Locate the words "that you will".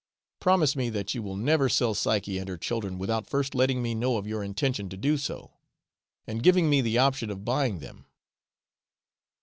0.89-1.35